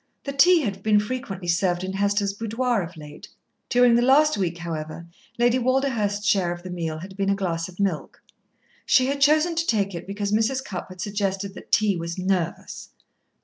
The 0.23 0.33
tea 0.33 0.61
had 0.61 0.81
been 0.81 0.99
frequently 0.99 1.47
served 1.47 1.83
in 1.83 1.93
Hester's 1.93 2.33
boudoir 2.33 2.81
of 2.81 2.97
late. 2.97 3.29
During 3.69 3.93
the 3.93 4.01
last 4.01 4.35
week, 4.35 4.57
however, 4.57 5.05
Lady 5.37 5.59
Walderhurst's 5.59 6.25
share 6.25 6.51
of 6.51 6.63
the 6.63 6.71
meal 6.71 6.97
had 6.97 7.15
been 7.15 7.29
a 7.29 7.35
glass 7.35 7.69
of 7.69 7.79
milk. 7.79 8.19
She 8.83 9.05
had 9.05 9.21
chosen 9.21 9.53
to 9.53 9.67
take 9.67 9.93
it 9.93 10.07
because 10.07 10.31
Mrs. 10.31 10.65
Cupp 10.65 10.89
had 10.89 11.01
suggested 11.01 11.53
that 11.53 11.71
tea 11.71 11.97
was 11.97 12.17
"nervous." 12.17 12.89